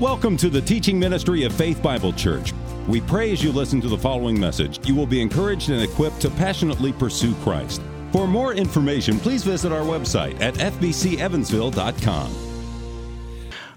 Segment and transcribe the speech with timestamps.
[0.00, 2.54] Welcome to the teaching ministry of Faith Bible Church.
[2.88, 6.22] We pray as you listen to the following message, you will be encouraged and equipped
[6.22, 7.82] to passionately pursue Christ.
[8.10, 12.34] For more information, please visit our website at fbcevansville.com.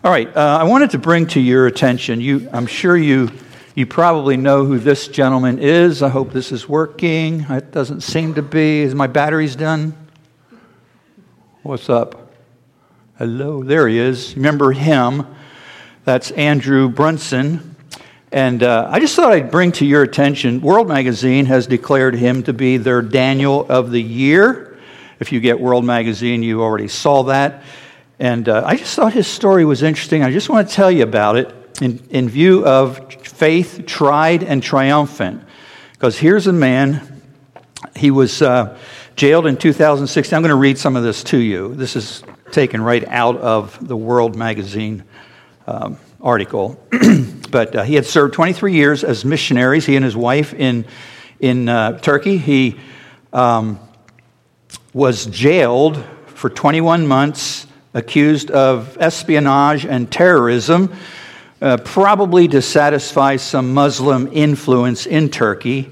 [0.05, 3.29] All right, uh, I wanted to bring to your attention, you, I'm sure you,
[3.75, 6.01] you probably know who this gentleman is.
[6.01, 7.41] I hope this is working.
[7.49, 8.83] It doesn't seem to be.
[8.83, 9.93] Is my battery's done?
[11.63, 12.31] What's up?
[13.17, 14.37] Hello, there he is.
[14.37, 15.27] Remember him?
[16.05, 17.77] That's Andrew Brunson.
[18.29, 22.43] And uh, I just thought I'd bring to your attention World Magazine has declared him
[22.43, 24.77] to be their Daniel of the Year.
[25.21, 27.63] If you get World Magazine, you already saw that.
[28.19, 30.23] And uh, I just thought his story was interesting.
[30.23, 34.61] I just want to tell you about it in, in view of faith tried and
[34.61, 35.41] triumphant.
[35.93, 37.21] Because here's a man,
[37.95, 38.77] he was uh,
[39.15, 40.35] jailed in 2016.
[40.35, 41.75] I'm going to read some of this to you.
[41.75, 45.05] This is taken right out of the World Magazine
[45.67, 46.81] um, article.
[47.51, 50.85] but uh, he had served 23 years as missionaries, he and his wife in,
[51.39, 52.37] in uh, Turkey.
[52.37, 52.79] He
[53.31, 53.79] um,
[54.93, 60.93] was jailed for 21 months, accused of espionage and terrorism,
[61.61, 65.89] uh, probably to satisfy some Muslim influence in Turkey.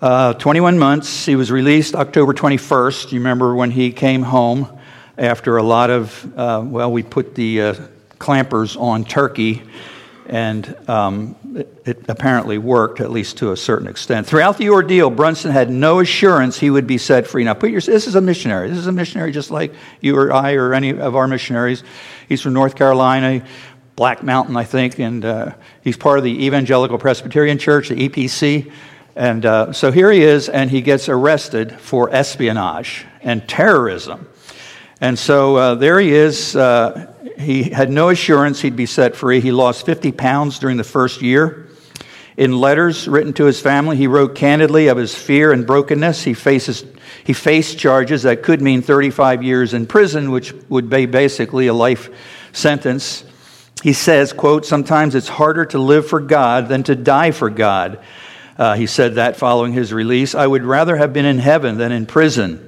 [0.00, 1.26] Uh, 21 months.
[1.26, 3.10] He was released October 21st.
[3.12, 4.68] You remember when he came home
[5.16, 7.74] after a lot of, uh, well, we put the uh,
[8.18, 9.62] clampers on Turkey,
[10.26, 14.26] and um, it, it, apparently worked, at least to a certain extent.
[14.26, 17.44] Throughout the ordeal, Brunson had no assurance he would be set free.
[17.44, 18.68] Now, put your, this is a missionary.
[18.68, 21.82] This is a missionary just like you or I or any of our missionaries.
[22.28, 23.42] He's from North Carolina,
[23.96, 28.70] Black Mountain, I think, and uh, he's part of the Evangelical Presbyterian Church, the EPC.
[29.16, 34.28] And uh, so here he is, and he gets arrested for espionage and terrorism.
[35.00, 36.56] And so uh, there he is.
[36.56, 39.40] Uh, he had no assurance he'd be set free.
[39.40, 41.68] He lost 50 pounds during the first year.
[42.36, 46.22] In letters written to his family, he wrote candidly of his fear and brokenness.
[46.22, 46.84] He, faces,
[47.24, 51.74] he faced charges that could mean 35 years in prison, which would be basically a
[51.74, 52.10] life
[52.52, 53.24] sentence.
[53.82, 58.00] He says, quote, sometimes it's harder to live for God than to die for God.
[58.56, 60.34] Uh, he said that following his release.
[60.34, 62.67] I would rather have been in heaven than in prison.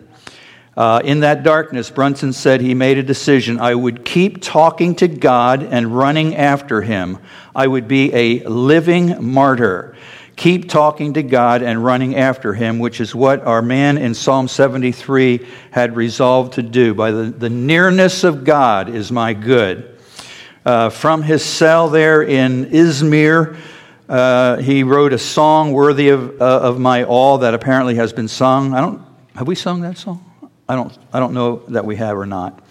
[0.81, 3.61] Uh, in that darkness, Brunson said he made a decision.
[3.61, 7.19] I would keep talking to God and running after him.
[7.55, 9.95] I would be a living martyr.
[10.37, 14.49] Keep talking to God and running after him, which is what our man in Psalm
[14.49, 16.95] 73 had resolved to do.
[16.95, 19.99] By the, the nearness of God is my good.
[20.65, 23.59] Uh, from his cell there in Izmir,
[24.09, 28.29] uh, he wrote a song worthy of, uh, of my all that apparently has been
[28.29, 28.73] sung.
[28.73, 29.03] I don't,
[29.35, 30.25] have we sung that song?
[30.71, 32.63] I don't, I don't know that we have or not.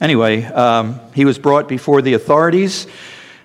[0.00, 2.86] Anyway, um, he was brought before the authorities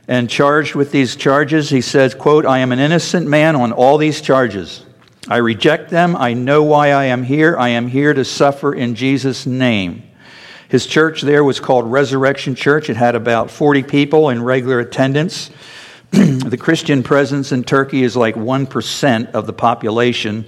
[0.08, 1.72] and charged with these charges.
[1.72, 4.86] He says, quote, I am an innocent man on all these charges.
[5.28, 6.16] I reject them.
[6.16, 7.58] I know why I am here.
[7.58, 10.04] I am here to suffer in Jesus' name.
[10.70, 12.92] His church there was called Resurrection Church.
[12.92, 15.50] It had about 40 people in regular attendance.
[16.12, 20.46] the Christian presence in Turkey is like 1% of the population.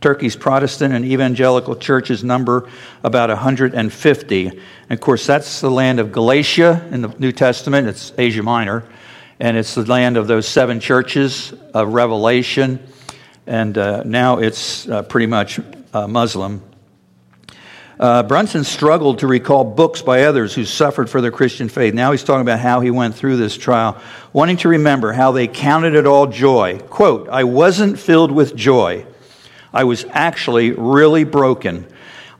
[0.00, 2.68] Turkey's Protestant and evangelical churches number
[3.02, 4.46] about 150.
[4.46, 4.60] And
[4.90, 7.88] of course, that's the land of Galatia in the New Testament.
[7.88, 8.84] It's Asia Minor.
[9.40, 12.80] And it's the land of those seven churches of Revelation.
[13.46, 15.60] And uh, now it's uh, pretty much
[15.92, 16.62] uh, Muslim.
[17.98, 21.94] Uh, Brunson struggled to recall books by others who suffered for their Christian faith.
[21.94, 24.00] Now he's talking about how he went through this trial,
[24.32, 26.78] wanting to remember how they counted it all joy.
[26.78, 29.04] Quote, I wasn't filled with joy.
[29.72, 31.86] I was actually really broken.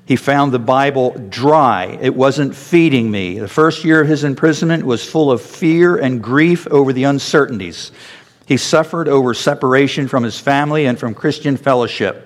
[0.06, 1.98] He found the Bible dry.
[2.00, 3.38] It wasn't feeding me.
[3.38, 7.92] The first year of his imprisonment was full of fear and grief over the uncertainties.
[8.46, 12.24] He suffered over separation from his family and from Christian fellowship.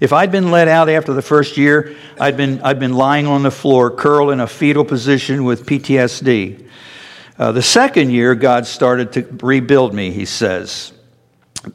[0.00, 3.42] If I'd been let out after the first year, I'd been, I'd been lying on
[3.42, 6.66] the floor, curled in a fetal position with PTSD.
[7.38, 10.92] Uh, the second year, God started to rebuild me, he says.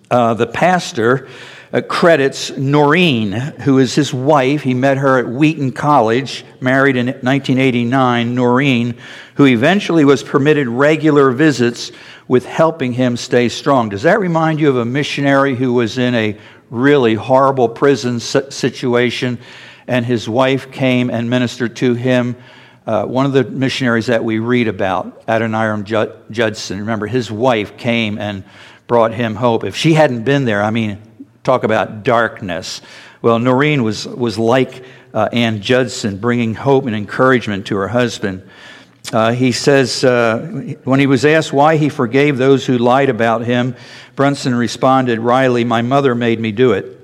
[0.10, 1.28] Uh, the pastor
[1.72, 4.64] uh, credits Noreen, who is his wife.
[4.64, 8.34] He met her at Wheaton College, married in 1989.
[8.34, 8.98] Noreen,
[9.36, 11.92] who eventually was permitted regular visits
[12.28, 13.90] with helping him stay strong.
[13.90, 16.38] Does that remind you of a missionary who was in a
[16.70, 19.40] really horrible prison situation
[19.88, 22.36] and his wife came and ministered to him?
[22.86, 25.84] Uh, one of the missionaries that we read about, Adoniram
[26.32, 28.44] Judson, remember, his wife came and
[28.88, 29.64] brought him hope.
[29.64, 31.00] If she hadn't been there, I mean,
[31.44, 32.82] talk about darkness.
[33.22, 34.84] Well, Noreen was, was like
[35.14, 38.50] uh, Ann Judson, bringing hope and encouragement to her husband.
[39.12, 43.44] Uh, he says, uh, when he was asked why he forgave those who lied about
[43.44, 43.76] him,
[44.16, 46.96] Brunson responded, Riley, my mother made me do it.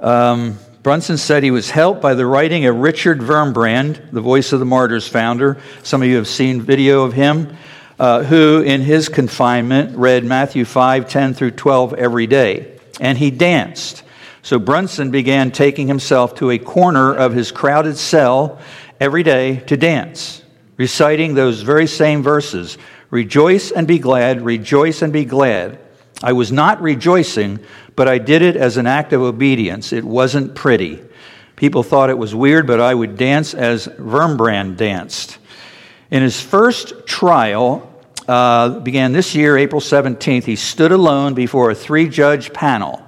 [0.00, 4.60] Um, Brunson said he was helped by the writing of Richard Wurmbrand, the Voice of
[4.60, 5.58] the Martyrs founder.
[5.82, 7.56] Some of you have seen video of him,
[7.98, 12.77] uh, who in his confinement read Matthew 5 10 through 12 every day.
[13.00, 14.02] And he danced.
[14.42, 18.58] So Brunson began taking himself to a corner of his crowded cell
[19.00, 20.42] every day to dance
[20.78, 22.78] reciting those very same verses
[23.10, 25.78] Rejoice and be glad, rejoice and be glad.
[26.22, 27.58] I was not rejoicing,
[27.96, 29.94] but I did it as an act of obedience.
[29.94, 31.02] It wasn't pretty.
[31.56, 35.38] People thought it was weird, but I would dance as Wurmbrand danced.
[36.10, 37.87] In his first trial,
[38.28, 43.02] uh, began this year, April 17th, he stood alone before a three judge panel.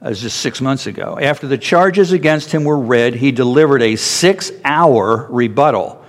[0.00, 1.18] That was just six months ago.
[1.20, 6.02] After the charges against him were read, he delivered a six hour rebuttal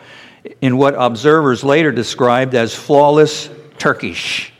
[0.61, 4.53] in what observers later described as flawless Turkish.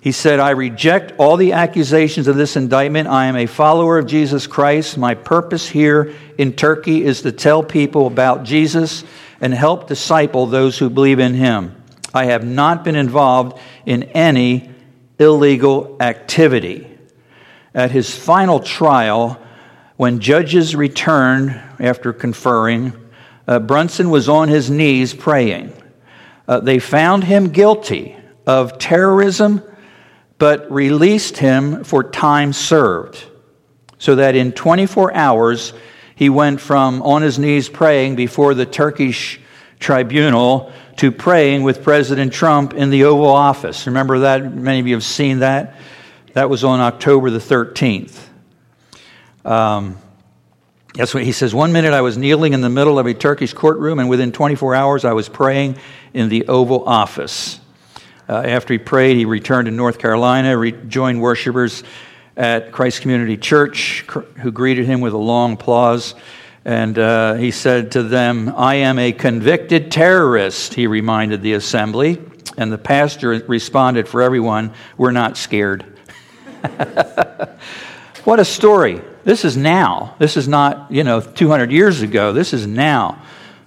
[0.00, 3.08] He said, I reject all the accusations of this indictment.
[3.08, 4.96] I am a follower of Jesus Christ.
[4.96, 9.02] My purpose here in Turkey is to tell people about Jesus
[9.40, 11.77] and help disciple those who believe in him.
[12.14, 14.70] I have not been involved in any
[15.18, 16.86] illegal activity.
[17.74, 19.40] At his final trial,
[19.96, 22.92] when judges returned after conferring,
[23.46, 25.72] uh, Brunson was on his knees praying.
[26.46, 28.16] Uh, they found him guilty
[28.46, 29.62] of terrorism,
[30.38, 33.22] but released him for time served.
[33.98, 35.72] So that in 24 hours,
[36.14, 39.40] he went from on his knees praying before the Turkish
[39.78, 43.86] tribunal to praying with President Trump in the Oval Office.
[43.86, 44.52] Remember that?
[44.54, 45.76] Many of you have seen that.
[46.32, 48.18] That was on October the 13th.
[49.44, 49.98] Um,
[50.94, 51.54] that's what he says.
[51.54, 54.74] One minute I was kneeling in the middle of a Turkish courtroom, and within 24
[54.74, 55.76] hours I was praying
[56.12, 57.60] in the Oval Office.
[58.28, 61.82] Uh, after he prayed, he returned to North Carolina, joined worshipers
[62.36, 64.04] at Christ Community Church,
[64.40, 66.14] who greeted him with a long applause.
[66.68, 72.22] And uh, he said to them, I am a convicted terrorist, he reminded the assembly.
[72.58, 75.86] And the pastor responded for everyone, We're not scared.
[78.24, 79.00] what a story.
[79.24, 80.14] This is now.
[80.18, 82.34] This is not, you know, 200 years ago.
[82.34, 83.22] This is now.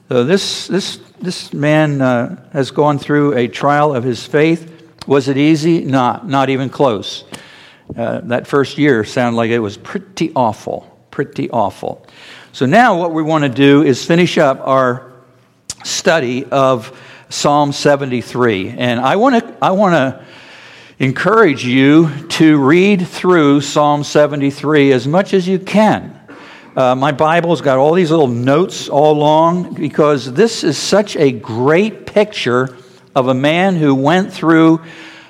[0.07, 4.93] So this, this, this man uh, has gone through a trial of his faith.
[5.07, 5.83] Was it easy?
[5.83, 7.23] Not, not even close.
[7.97, 12.05] Uh, that first year sounded like it was pretty awful, pretty awful.
[12.53, 15.13] So now what we want to do is finish up our
[15.85, 16.97] study of
[17.29, 18.75] Psalm 73.
[18.77, 20.25] And I want to, I want to
[20.99, 26.19] encourage you to read through Psalm 73 as much as you can.
[26.75, 31.31] Uh, my Bible's got all these little notes all along because this is such a
[31.31, 32.77] great picture
[33.15, 34.81] of a man who went through,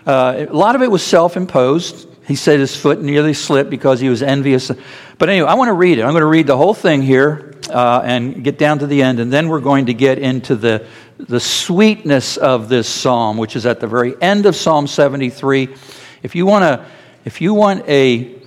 [0.08, 2.08] uh, a lot of it was self imposed.
[2.28, 4.72] He said his foot nearly slipped because he was envious.
[5.18, 6.04] But anyway, I want to read it.
[6.04, 9.20] I'm going to read the whole thing here uh, and get down to the end,
[9.20, 10.86] and then we're going to get into the
[11.18, 15.70] the sweetness of this psalm, which is at the very end of Psalm 73.
[16.24, 16.86] If you want to,
[17.26, 18.40] if you want a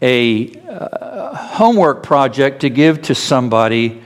[0.00, 4.02] a uh, homework project to give to somebody,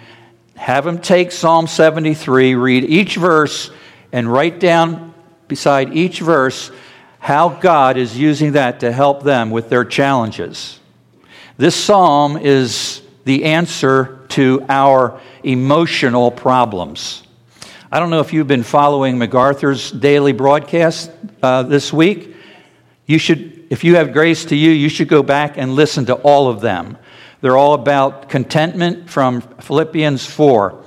[0.54, 3.70] have them take Psalm 73, read each verse,
[4.12, 5.14] and write down
[5.48, 6.70] beside each verse
[7.26, 10.78] how God is using that to help them with their challenges.
[11.56, 17.24] This psalm is the answer to our emotional problems.
[17.90, 21.10] I don't know if you've been following MacArthur's daily broadcast
[21.42, 22.36] uh, this week.
[23.06, 26.14] You should, if you have grace to you, you should go back and listen to
[26.14, 26.96] all of them.
[27.40, 30.80] They're all about contentment from Philippians 4.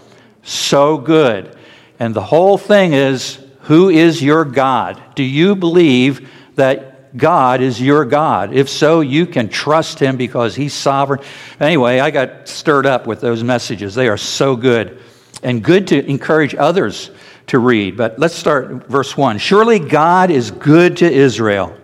[0.44, 1.54] So good.
[2.00, 5.00] And the whole thing is who is your God?
[5.14, 8.52] Do you believe that God is your God?
[8.52, 11.22] If so, you can trust Him because He's sovereign.
[11.60, 13.94] Anyway, I got stirred up with those messages.
[13.94, 15.00] They are so good
[15.44, 17.12] and good to encourage others
[17.46, 17.96] to read.
[17.96, 19.38] But let's start verse 1.
[19.38, 21.78] Surely God is good to Israel,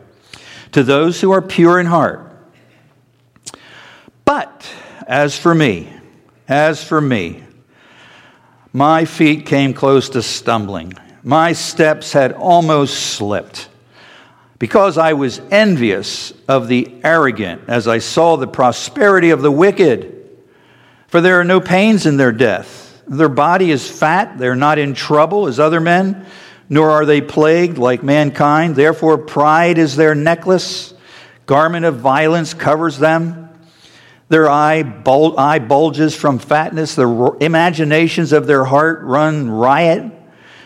[0.71, 2.35] to those who are pure in heart.
[4.25, 4.67] But
[5.05, 5.93] as for me,
[6.47, 7.43] as for me,
[8.73, 10.95] my feet came close to stumbling.
[11.25, 13.67] My steps had almost slipped
[14.59, 20.13] because I was envious of the arrogant as I saw the prosperity of the wicked.
[21.07, 24.93] For there are no pains in their death their body is fat, they're not in
[24.93, 26.25] trouble as other men,
[26.69, 28.75] nor are they plagued like mankind.
[28.75, 30.93] Therefore, pride is their necklace,
[31.45, 33.49] garment of violence covers them.
[34.27, 36.95] Their eye, bul- eye bulges from fatness.
[36.95, 40.11] The r- imaginations of their heart run riot.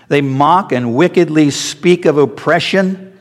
[0.10, 3.18] They mock and wickedly speak of oppression.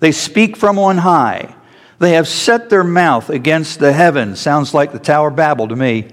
[0.00, 1.54] They speak from on high.
[1.98, 4.40] They have set their mouth against the heavens.
[4.40, 6.08] Sounds like the Tower of Babel to me.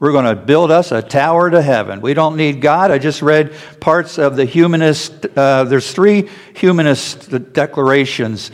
[0.00, 2.00] We're going to build us a tower to heaven.
[2.00, 2.90] We don't need God.
[2.90, 8.50] I just read parts of the humanist, uh, there's three humanist declarations,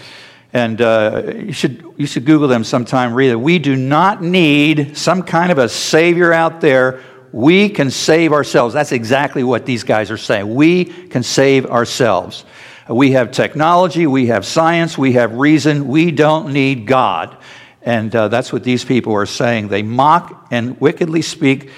[0.53, 3.37] and uh, you, should, you should Google them sometime, read it.
[3.37, 7.01] We do not need some kind of a savior out there.
[7.37, 8.73] We can save ourselves.
[8.73, 10.55] That's exactly what these guys are saying.
[10.55, 12.47] We can save ourselves.
[12.89, 15.87] We have technology, we have science, we have reason.
[15.87, 17.37] We don't need God.
[17.83, 19.69] And uh, that's what these people are saying.
[19.69, 21.69] They mock and wickedly speak.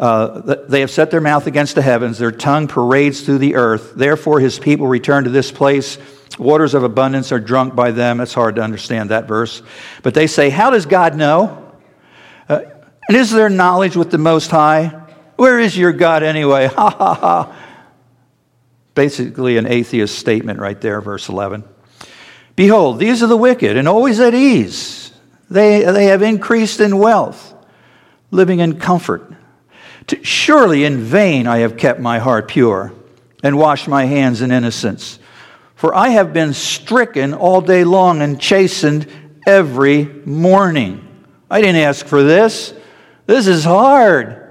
[0.00, 3.92] Uh, they have set their mouth against the heavens, their tongue parades through the earth.
[3.94, 5.96] Therefore, his people return to this place.
[6.40, 8.20] Waters of abundance are drunk by them.
[8.20, 9.62] It's hard to understand that verse.
[10.02, 11.72] But they say, How does God know?
[12.48, 12.62] Uh,
[13.06, 15.02] and is there knowledge with the Most High?
[15.36, 16.66] Where is your God anyway?
[16.74, 17.56] Ha ha ha.
[18.94, 21.64] Basically, an atheist statement right there, verse 11.
[22.54, 25.04] Behold, these are the wicked and always at ease
[25.50, 27.54] they, they have increased in wealth,
[28.30, 29.32] living in comfort.
[30.22, 32.92] Surely in vain I have kept my heart pure
[33.42, 35.18] and washed my hands in innocence.
[35.76, 39.06] For I have been stricken all day long and chastened
[39.46, 41.06] every morning.
[41.50, 42.74] I didn't ask for this.
[43.26, 44.43] This is hard.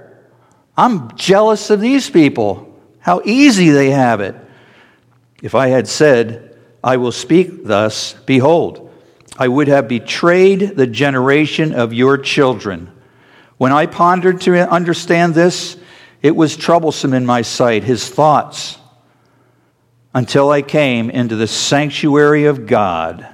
[0.76, 4.34] I'm jealous of these people, how easy they have it.
[5.42, 8.92] If I had said, I will speak thus, behold,
[9.38, 12.90] I would have betrayed the generation of your children.
[13.56, 15.76] When I pondered to understand this,
[16.22, 18.78] it was troublesome in my sight, his thoughts,
[20.12, 23.28] until I came into the sanctuary of God.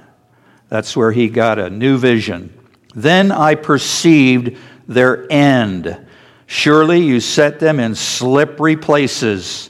[0.69, 2.57] That's where he got a new vision.
[2.93, 4.57] Then I perceived
[4.87, 6.07] their end.
[6.51, 9.69] Surely you set them in slippery places.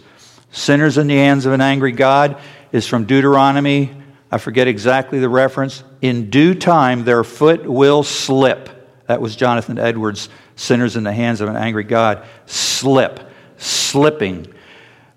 [0.51, 5.29] Sinners in the hands of an angry God is from Deuteronomy I forget exactly the
[5.29, 5.83] reference.
[6.01, 8.69] In due time, their foot will slip.
[9.07, 12.25] That was Jonathan Edwards' Sinners in the Hands of an Angry God.
[12.45, 13.19] Slip,
[13.57, 14.47] slipping.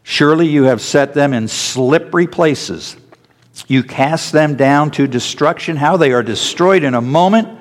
[0.03, 2.97] Surely you have set them in slippery places.
[3.69, 5.77] You cast them down to destruction.
[5.77, 7.61] How they are destroyed in a moment.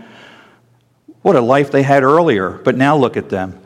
[1.22, 3.63] What a life they had earlier, but now look at them.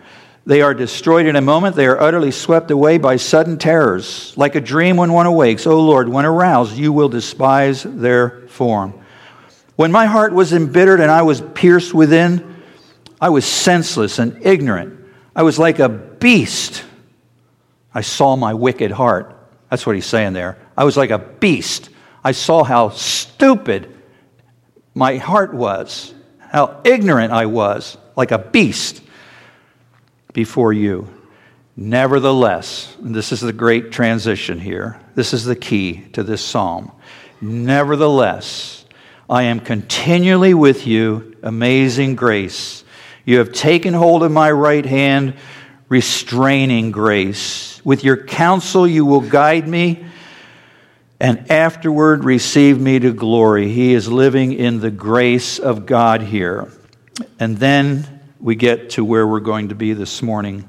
[0.47, 1.75] They are destroyed in a moment.
[1.75, 4.33] They are utterly swept away by sudden terrors.
[4.37, 8.93] Like a dream when one awakes, O Lord, when aroused, you will despise their form.
[9.75, 12.63] When my heart was embittered and I was pierced within,
[13.19, 14.97] I was senseless and ignorant.
[15.35, 16.81] I was like a beast.
[17.93, 19.35] I saw my wicked heart.
[19.69, 20.57] That's what he's saying there.
[20.77, 21.89] I was like a beast.
[22.23, 23.93] I saw how stupid
[24.95, 29.01] my heart was, how ignorant I was, like a beast
[30.37, 31.07] before you.
[31.75, 35.01] Nevertheless, this is the great transition here.
[35.15, 36.91] This is the key to this psalm.
[37.41, 38.85] Nevertheless,
[39.27, 42.83] I am continually with you, amazing grace.
[43.25, 45.33] You have taken hold of my right hand,
[45.89, 47.83] restraining grace.
[47.83, 50.05] With your counsel, you will guide me
[51.19, 53.69] and afterward receive me to glory.
[53.69, 56.71] He is living in the grace of God here.
[57.39, 60.67] And then we get to where we're going to be this morning.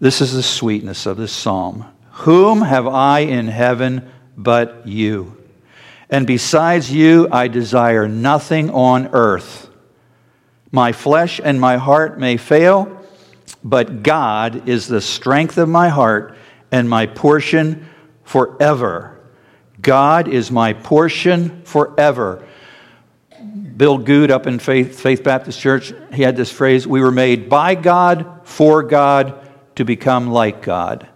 [0.00, 1.86] This is the sweetness of this psalm.
[2.10, 5.36] Whom have I in heaven but you?
[6.10, 9.68] And besides you, I desire nothing on earth.
[10.70, 13.00] My flesh and my heart may fail,
[13.62, 16.36] but God is the strength of my heart
[16.70, 17.88] and my portion
[18.24, 19.20] forever.
[19.80, 22.46] God is my portion forever.
[23.76, 27.48] Bill Good up in Faith, Faith Baptist Church, he had this phrase We were made
[27.48, 31.08] by God, for God, to become like God.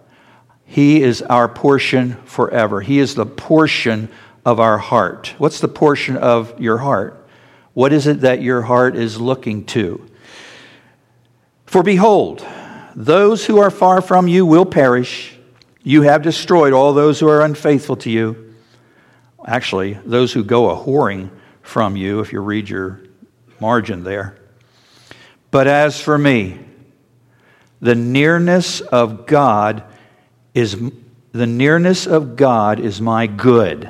[0.65, 2.81] He is our portion forever.
[2.81, 4.09] He is the portion
[4.45, 5.33] of our heart.
[5.37, 7.27] What's the portion of your heart?
[7.73, 10.05] What is it that your heart is looking to?
[11.65, 12.45] For behold,
[12.93, 15.37] those who are far from you will perish.
[15.81, 18.53] You have destroyed all those who are unfaithful to you.
[19.47, 21.29] Actually, those who go a whoring
[21.69, 22.99] from you if you read your
[23.59, 24.35] margin there.
[25.51, 26.59] But as for me,
[27.79, 29.83] the nearness of God
[30.53, 30.77] is
[31.31, 33.89] the nearness of God is my good.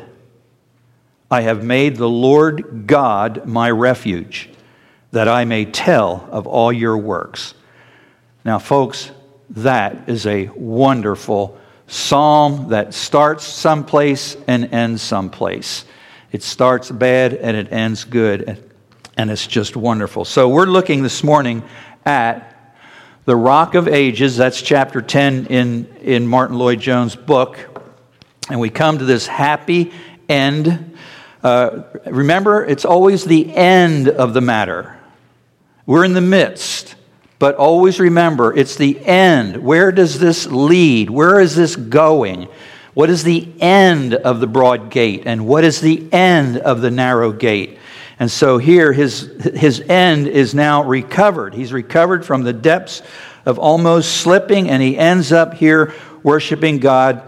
[1.31, 4.50] I have made the Lord God my refuge,
[5.12, 7.53] that I may tell of all your works.
[8.43, 9.12] Now, folks,
[9.51, 11.57] that is a wonderful
[11.88, 15.86] psalm that starts someplace and ends someplace.
[16.31, 18.63] It starts bad and it ends good,
[19.17, 20.25] and it's just wonderful.
[20.25, 21.63] So, we're looking this morning
[22.05, 22.75] at
[23.25, 24.38] the Rock of Ages.
[24.38, 27.57] That's chapter 10 in, in Martyn Lloyd-Jones' book.
[28.50, 29.91] And we come to this happy
[30.27, 30.95] end.
[31.43, 35.00] Uh, remember, it's always the end of the matter.
[35.86, 36.95] We're in the midst.
[37.39, 39.57] But always remember, it's the end.
[39.57, 41.09] Where does this lead?
[41.09, 42.50] Where is this going?
[42.93, 45.24] What is the end of the broad gate?
[45.25, 47.77] And what is the end of the narrow gate?
[48.19, 51.53] And so here, his, his end is now recovered.
[51.53, 53.01] He's recovered from the depths
[53.46, 57.24] of almost slipping, and he ends up here worshiping God.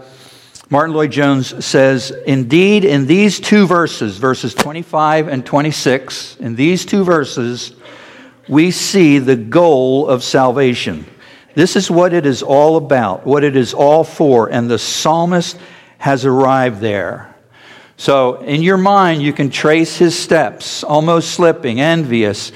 [0.68, 7.04] Martyn Lloyd-Jones says, Indeed, in these two verses, verses 25 and 26, in these two
[7.04, 7.74] verses,
[8.48, 11.06] we see the goal of salvation.
[11.54, 15.58] This is what it is all about, what it is all for, and the psalmist
[15.98, 17.34] has arrived there.
[17.96, 22.50] So, in your mind, you can trace his steps, almost slipping, envious,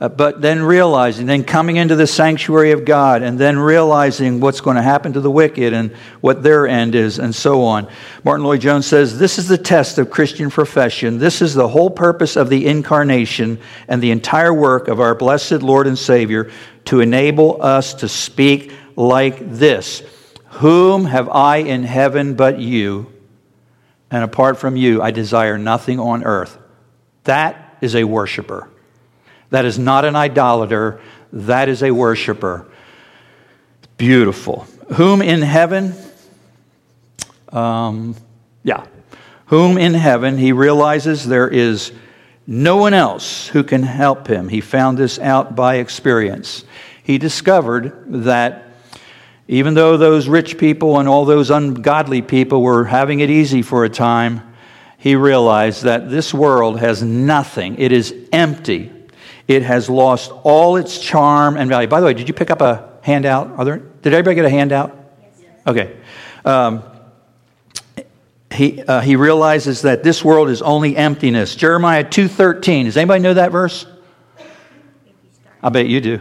[0.00, 4.60] uh, but then realizing, then coming into the sanctuary of God, and then realizing what's
[4.60, 7.88] going to happen to the wicked and what their end is, and so on.
[8.22, 11.18] Martyn Lloyd-Jones says this is the test of Christian profession.
[11.18, 15.62] This is the whole purpose of the incarnation and the entire work of our blessed
[15.62, 16.50] Lord and Savior
[16.86, 20.02] to enable us to speak like this
[20.50, 23.12] Whom have I in heaven but you?
[24.10, 26.56] And apart from you, I desire nothing on earth.
[27.24, 28.70] That is a worshiper.
[29.50, 31.00] That is not an idolater,
[31.32, 32.66] that is a worshiper.
[33.96, 34.66] Beautiful.
[34.94, 35.94] Whom in heaven,
[37.50, 38.14] um,
[38.62, 38.86] yeah,
[39.46, 41.92] whom in heaven he realizes there is
[42.46, 44.48] no one else who can help him.
[44.48, 46.64] He found this out by experience.
[47.02, 48.64] He discovered that
[49.48, 53.84] even though those rich people and all those ungodly people were having it easy for
[53.84, 54.42] a time,
[54.98, 57.78] he realized that this world has nothing.
[57.78, 58.92] It is empty.
[59.46, 61.86] It has lost all its charm and value.
[61.86, 63.56] By the way, did you pick up a handout?
[63.56, 64.96] Are there, did everybody get a handout?
[65.40, 65.60] Yes.
[65.66, 65.96] Okay.
[66.44, 66.82] Um,
[68.52, 71.54] he, uh, he realizes that this world is only emptiness.
[71.54, 72.84] Jeremiah 2.13.
[72.84, 73.86] Does anybody know that verse?
[75.62, 76.20] I bet you do.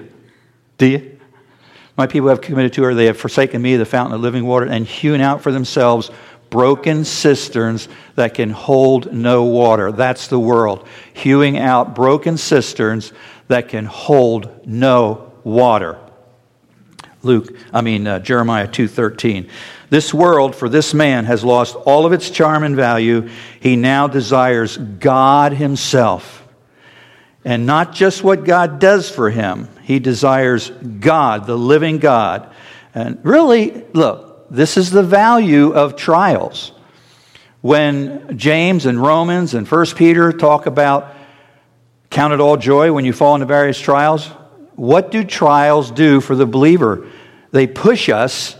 [0.77, 1.19] Do you?
[1.97, 2.93] My people have committed to her.
[2.93, 6.11] They have forsaken me, the fountain of living water, and hewn out for themselves
[6.49, 9.91] broken cisterns that can hold no water.
[9.91, 10.87] That's the world.
[11.13, 13.13] Hewing out broken cisterns
[13.47, 15.99] that can hold no water.
[17.23, 19.49] Luke, I mean uh, Jeremiah 2:13.
[19.95, 23.29] This world for this man has lost all of its charm and value.
[23.61, 26.45] He now desires God himself.
[27.45, 29.69] And not just what God does for him.
[29.83, 32.53] He desires God, the living God.
[32.93, 36.73] And really, look, this is the value of trials.
[37.61, 41.15] When James and Romans and 1 Peter talk about
[42.09, 44.27] count it all joy when you fall into various trials,
[44.75, 47.07] what do trials do for the believer?
[47.51, 48.57] They push us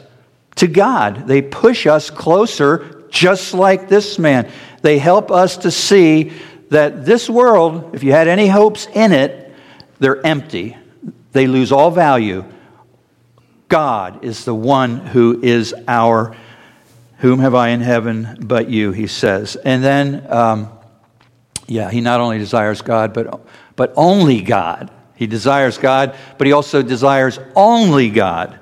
[0.56, 1.28] to God.
[1.28, 4.50] They push us closer, just like this man.
[4.82, 6.32] They help us to see
[6.70, 9.54] that this world, if you had any hopes in it,
[10.00, 10.78] they're empty.
[11.32, 12.46] They lose all value.
[13.68, 16.36] God is the one who is our,
[17.18, 19.56] whom have I in heaven but you, he says.
[19.56, 20.70] And then, um,
[21.68, 23.42] yeah, he not only desires God, but,
[23.76, 24.92] but only God.
[25.16, 28.60] He desires God, but he also desires only God.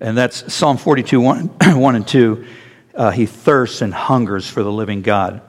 [0.00, 2.46] And that's Psalm 42, 1, 1 and 2.
[2.94, 5.40] Uh, he thirsts and hungers for the living God.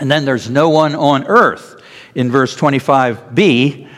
[0.00, 1.82] And then there's no one on earth
[2.14, 3.88] in verse 25b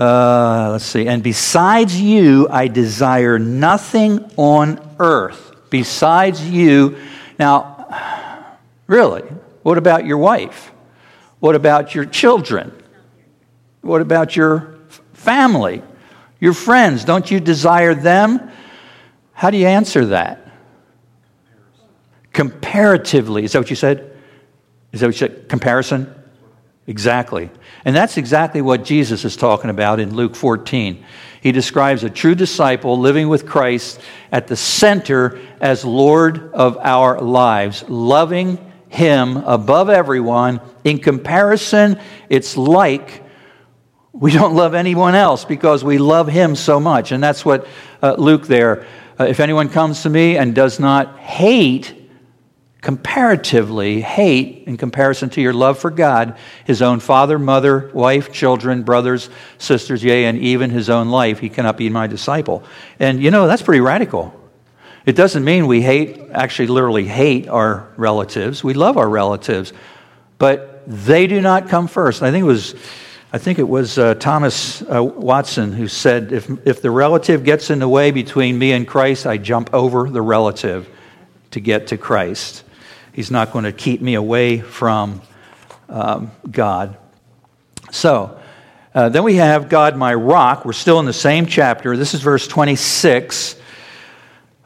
[0.00, 1.06] uh, let's see.
[1.06, 5.52] And besides you, I desire nothing on earth.
[5.68, 6.96] Besides you.
[7.38, 8.56] Now,
[8.86, 9.20] really,
[9.62, 10.72] what about your wife?
[11.38, 12.72] What about your children?
[13.82, 14.78] What about your
[15.12, 15.82] family?
[16.40, 17.04] Your friends?
[17.04, 18.49] Don't you desire them?
[19.40, 20.46] How do you answer that?
[22.34, 23.42] Comparatively.
[23.42, 24.14] Is that what you said?
[24.92, 25.48] Is that what you said?
[25.48, 26.14] Comparison?
[26.86, 27.48] Exactly.
[27.86, 31.02] And that's exactly what Jesus is talking about in Luke 14.
[31.40, 37.18] He describes a true disciple living with Christ at the center as Lord of our
[37.18, 38.58] lives, loving
[38.90, 40.60] Him above everyone.
[40.84, 41.98] In comparison,
[42.28, 43.22] it's like
[44.12, 47.10] we don't love anyone else because we love Him so much.
[47.10, 47.66] And that's what
[48.02, 48.86] uh, Luke there.
[49.20, 51.94] Uh, if anyone comes to me and does not hate
[52.80, 58.82] comparatively hate in comparison to your love for God, his own father, mother, wife, children,
[58.82, 59.28] brothers,
[59.58, 62.64] sisters, yea, and even his own life, he cannot be my disciple.
[62.98, 64.34] And you know, that's pretty radical.
[65.04, 68.64] It doesn't mean we hate, actually, literally hate our relatives.
[68.64, 69.74] We love our relatives,
[70.38, 72.22] but they do not come first.
[72.22, 72.74] I think it was
[73.32, 77.70] I think it was uh, Thomas uh, Watson who said, if, if the relative gets
[77.70, 80.88] in the way between me and Christ, I jump over the relative
[81.52, 82.64] to get to Christ.
[83.12, 85.22] He's not going to keep me away from
[85.88, 86.96] um, God.
[87.92, 88.40] So,
[88.96, 90.64] uh, then we have God, my rock.
[90.64, 91.96] We're still in the same chapter.
[91.96, 93.54] This is verse 26.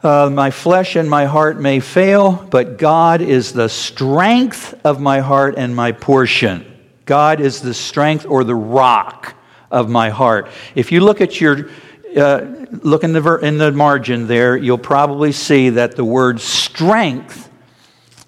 [0.01, 5.19] Uh, my flesh and my heart may fail, but God is the strength of my
[5.19, 6.74] heart and my portion.
[7.05, 9.35] God is the strength or the rock
[9.71, 10.49] of my heart.
[10.73, 11.69] If you look at your
[12.17, 16.39] uh, look in the, ver- in the margin there, you'll probably see that the word
[16.39, 17.49] strength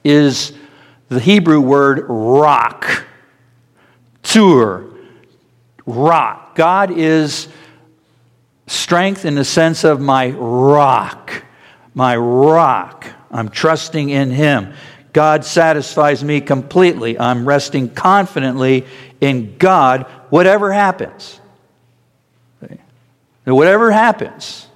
[0.04, 0.52] is
[1.10, 3.06] the Hebrew word rock.
[4.24, 4.86] Tur,
[5.86, 6.56] rock.
[6.56, 7.48] God is
[8.68, 11.44] strength in the sense of my rock.
[11.94, 13.08] My rock.
[13.32, 14.74] I'm trusting in Him.
[15.18, 17.18] God satisfies me completely.
[17.18, 18.86] I'm resting confidently
[19.20, 21.40] in God, whatever happens.
[23.44, 24.68] Whatever happens,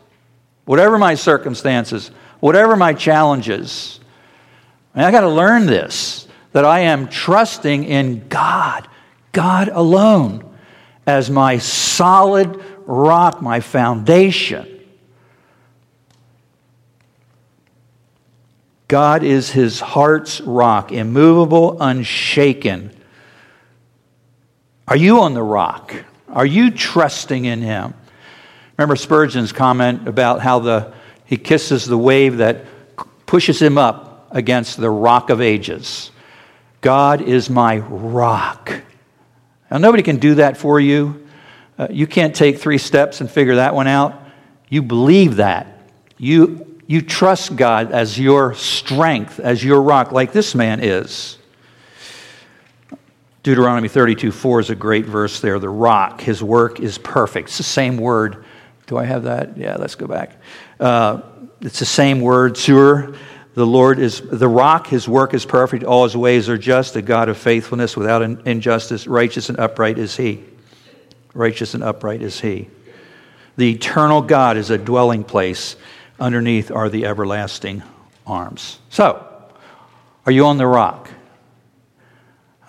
[0.66, 4.00] whatever my circumstances, whatever my challenges,
[4.96, 8.88] I, I got to learn this that I am trusting in God,
[9.34, 10.58] God alone,
[11.06, 14.71] as my solid rock, my foundation.
[18.92, 22.92] God is his heart's rock, immovable, unshaken.
[24.86, 25.96] Are you on the rock?
[26.28, 27.94] Are you trusting in him?
[28.78, 30.92] Remember Spurgeon's comment about how the,
[31.24, 32.66] he kisses the wave that
[33.26, 36.12] pushes him up against the rock of ages.
[36.82, 38.74] God is my rock.
[39.72, 41.30] Now, nobody can do that for you.
[41.78, 44.22] Uh, you can't take three steps and figure that one out.
[44.68, 45.80] You believe that.
[46.18, 51.38] You you trust God as your strength, as your rock, like this man is.
[53.44, 55.58] Deuteronomy 32 4 is a great verse there.
[55.58, 57.48] The rock, his work is perfect.
[57.48, 58.44] It's the same word.
[58.88, 59.56] Do I have that?
[59.56, 60.34] Yeah, let's go back.
[60.82, 61.22] Uh,
[61.62, 63.16] it's the same word, sur.
[63.54, 67.02] The Lord is the rock, his work is perfect, all his ways are just, a
[67.02, 70.44] God of faithfulness without injustice, righteous and upright is he.
[71.34, 72.68] Righteous and upright is he.
[73.56, 75.78] The eternal God is a dwelling place
[76.22, 77.82] Underneath are the everlasting
[78.28, 78.78] arms.
[78.90, 79.28] So,
[80.24, 81.10] are you on the rock?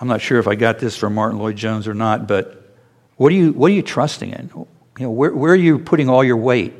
[0.00, 2.74] I'm not sure if I got this from Martyn Lloyd-Jones or not, but
[3.16, 4.50] what are you, what are you trusting in?
[4.54, 4.66] You
[5.00, 6.72] know, where, where are you putting all your weight?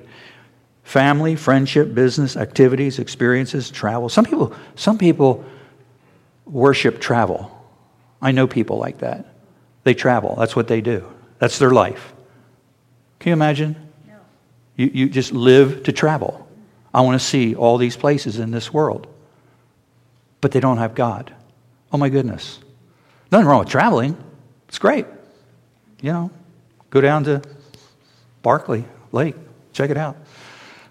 [0.83, 4.09] Family, friendship, business, activities, experiences, travel.
[4.09, 5.45] Some people, some people
[6.47, 7.51] worship travel.
[8.23, 9.27] I know people like that.
[9.85, 10.37] They travel.
[10.39, 11.07] That's what they do.
[11.39, 12.15] That's their life.
[13.19, 13.77] Can you imagine?
[14.09, 14.15] No.
[14.77, 16.49] You, you just live to travel.
[16.95, 19.07] I want to see all these places in this world.
[20.41, 21.33] But they don't have God.
[21.93, 22.59] Oh my goodness.
[23.31, 24.17] Nothing wrong with traveling.
[24.69, 25.07] It's great.
[26.01, 26.31] You know,
[26.91, 27.43] go down to
[28.43, 29.37] Barkley Lake,
[29.73, 30.17] check it out.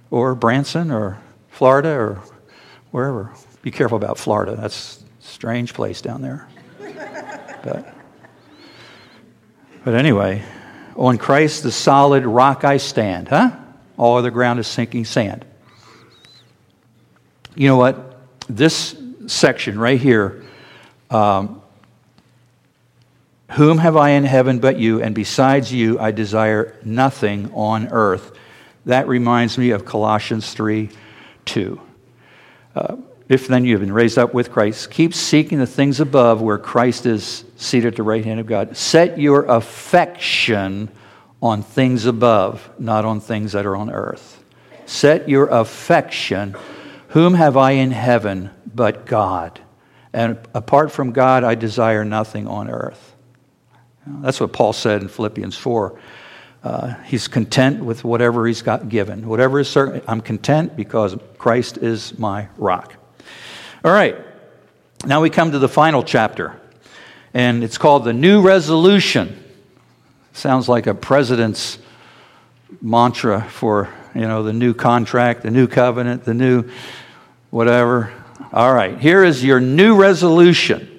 [0.10, 2.22] Or Branson or Florida or
[2.92, 3.32] wherever.
[3.62, 4.56] Be careful about Florida.
[4.56, 6.48] That's a strange place down there.
[7.64, 7.94] but,
[9.84, 10.44] but anyway,
[10.96, 13.52] on Christ the solid rock I stand, huh?
[13.98, 15.46] All other ground is sinking sand.
[17.56, 18.20] You know what?
[18.48, 18.96] This
[19.28, 20.44] section right here
[21.10, 21.62] um,
[23.52, 28.32] Whom have I in heaven but you, and besides you I desire nothing on earth.
[28.86, 30.90] That reminds me of Colossians 3
[31.44, 31.82] 2.
[32.74, 32.96] Uh,
[33.28, 36.58] if then you have been raised up with Christ, keep seeking the things above where
[36.58, 38.78] Christ is seated at the right hand of God.
[38.78, 40.90] Set your affection
[41.42, 44.42] on things above, not on things that are on earth.
[44.86, 46.56] Set your affection
[47.12, 49.60] whom have I in heaven but God?
[50.13, 53.15] And apart from God, I desire nothing on earth.
[54.06, 56.00] That's what Paul said in Philippians 4.
[56.63, 59.28] Uh, he's content with whatever he's got given.
[59.28, 62.95] Whatever is certain, I'm content because Christ is my rock.
[63.84, 64.15] All right.
[65.06, 66.60] Now we come to the final chapter,
[67.34, 69.43] and it's called the New Resolution.
[70.34, 71.80] Sounds like a president's
[72.82, 76.69] mantra for you know the new contract, the new covenant, the new
[77.52, 78.12] whatever.
[78.52, 80.92] All right, here is your new resolution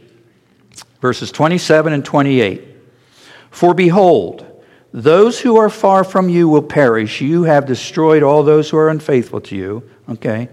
[1.02, 2.64] verses 27 and 28.
[3.50, 4.46] For behold,
[4.92, 7.20] those who are far from you will perish.
[7.20, 9.90] You have destroyed all those who are unfaithful to you.
[10.08, 10.48] Okay.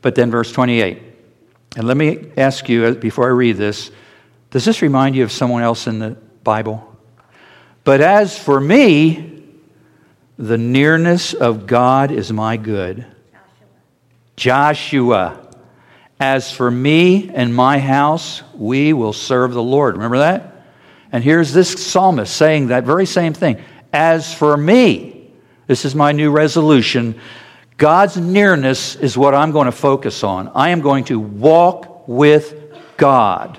[0.00, 1.02] But then verse 28.
[1.76, 3.90] And let me ask you uh, before I read this
[4.50, 6.96] does this remind you of someone else in the Bible?
[7.84, 9.42] But as for me,
[10.38, 13.04] the nearness of God is my good.
[14.38, 15.44] Joshua.
[16.20, 19.96] As for me and my house, we will serve the Lord.
[19.96, 20.64] Remember that?
[21.10, 23.60] And here's this psalmist saying that very same thing.
[23.92, 25.30] As for me,
[25.66, 27.20] this is my new resolution.
[27.78, 30.48] God's nearness is what I'm going to focus on.
[30.54, 32.54] I am going to walk with
[32.96, 33.58] God.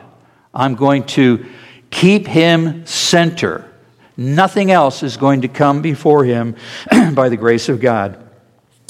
[0.54, 1.46] I'm going to
[1.90, 3.70] keep him center.
[4.16, 6.56] Nothing else is going to come before him
[7.14, 8.29] by the grace of God.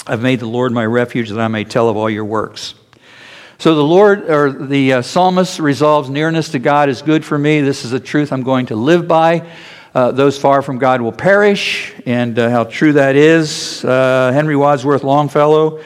[0.09, 2.73] I've made the Lord my refuge that I may tell of all your works.
[3.59, 7.61] So the Lord, or the uh, psalmist resolves nearness to God is good for me.
[7.61, 9.47] This is a truth I'm going to live by.
[9.93, 13.85] Uh, those far from God will perish, and uh, how true that is.
[13.85, 15.83] Uh, Henry Wadsworth Longfellow,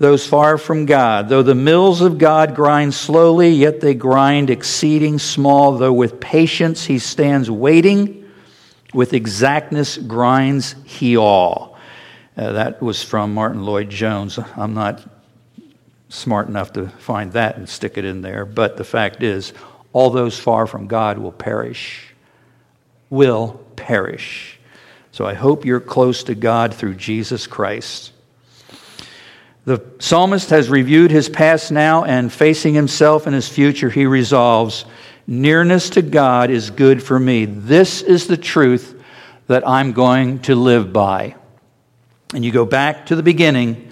[0.00, 1.28] those far from God.
[1.28, 5.78] Though the mills of God grind slowly, yet they grind exceeding small.
[5.78, 8.28] Though with patience he stands waiting,
[8.92, 11.69] with exactness grinds he all.
[12.36, 14.38] Uh, that was from Martyn Lloyd-Jones.
[14.56, 15.02] I'm not
[16.08, 18.44] smart enough to find that and stick it in there.
[18.44, 19.52] But the fact is,
[19.92, 22.14] all those far from God will perish.
[23.10, 24.58] Will perish.
[25.12, 28.12] So I hope you're close to God through Jesus Christ.
[29.64, 34.84] The psalmist has reviewed his past now, and facing himself and his future, he resolves
[35.26, 37.44] nearness to God is good for me.
[37.44, 39.00] This is the truth
[39.48, 41.34] that I'm going to live by.
[42.34, 43.90] And you go back to the beginning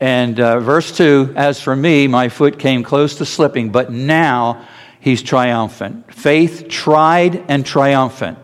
[0.00, 4.66] and uh, verse 2 As for me, my foot came close to slipping, but now
[5.00, 6.12] he's triumphant.
[6.14, 8.38] Faith tried and triumphant.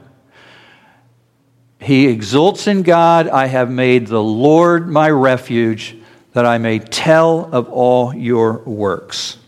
[1.81, 3.29] He exults in God.
[3.29, 5.97] I have made the Lord my refuge,
[6.33, 9.39] that I may tell of all your works.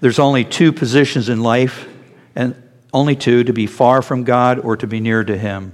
[0.00, 1.88] There's only two positions in life,
[2.34, 2.60] and
[2.92, 5.72] only two to be far from God or to be near to Him.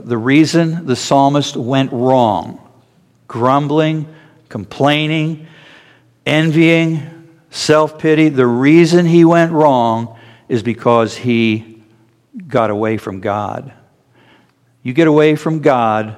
[0.00, 2.60] The reason the psalmist went wrong
[3.26, 4.06] grumbling,
[4.48, 5.46] complaining,
[6.26, 8.28] envying, self pity.
[8.28, 11.82] The reason he went wrong is because he
[12.48, 13.72] got away from God.
[14.82, 16.16] You get away from God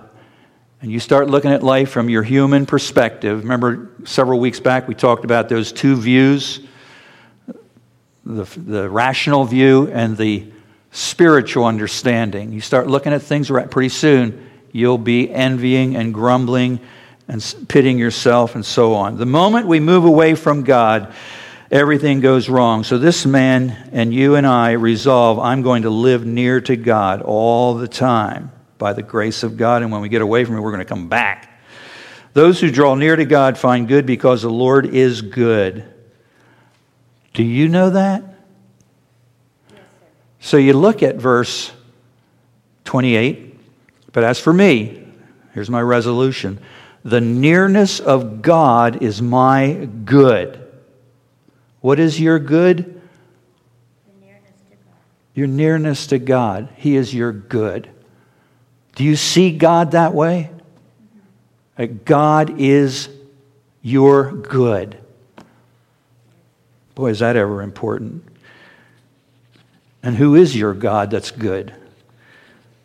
[0.82, 3.42] and you start looking at life from your human perspective.
[3.42, 6.60] Remember, several weeks back we talked about those two views
[8.26, 10.50] the, the rational view and the
[10.96, 12.54] spiritual understanding.
[12.54, 16.80] You start looking at things right pretty soon, you'll be envying and grumbling
[17.28, 19.18] and pitting yourself and so on.
[19.18, 21.12] The moment we move away from God,
[21.70, 22.82] everything goes wrong.
[22.82, 27.20] So this man and you and I resolve I'm going to live near to God
[27.20, 29.82] all the time by the grace of God.
[29.82, 31.61] And when we get away from it, we're going to come back.
[32.32, 35.85] Those who draw near to God find good because the Lord is good.
[37.35, 38.36] Do you know that?
[40.46, 41.72] So you look at verse
[42.85, 43.59] 28.
[44.12, 45.04] But as for me,
[45.54, 46.61] here's my resolution
[47.02, 50.64] the nearness of God is my good.
[51.80, 53.02] What is your good?
[55.35, 56.68] Your nearness to God.
[56.76, 57.90] He is your good.
[58.94, 60.50] Do you see God that way?
[62.04, 63.09] God is
[63.82, 64.96] your good.
[66.94, 68.36] Boy, is that ever important.
[70.07, 71.75] And who is your God that's good?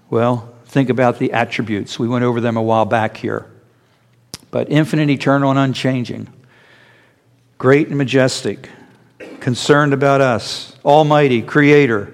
[0.09, 1.99] Well, think about the attributes.
[1.99, 3.47] We went over them a while back here
[4.51, 6.27] but infinite, eternal, and unchanging.
[7.57, 8.69] Great and majestic,
[9.39, 12.13] concerned about us, almighty, creator,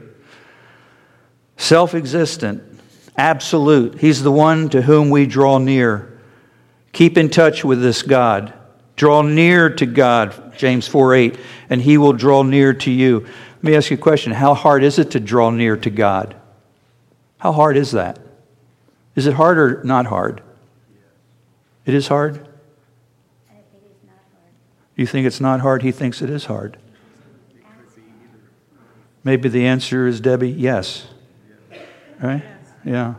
[1.55, 2.61] self existent,
[3.17, 3.99] absolute.
[3.99, 6.19] He's the one to whom we draw near.
[6.91, 8.53] Keep in touch with this God.
[8.97, 11.39] Draw near to God, James 4 8,
[11.69, 13.27] and he will draw near to you.
[13.57, 16.35] Let me ask you a question How hard is it to draw near to God?
[17.39, 18.19] How hard is that?
[19.15, 20.41] Is it hard or not hard?
[21.85, 22.47] It is hard?
[24.95, 25.81] You think it's not hard?
[25.81, 26.77] He thinks it is hard.
[29.23, 31.07] Maybe the answer is, Debbie, yes.
[32.21, 32.43] Right?
[32.85, 33.15] Yeah.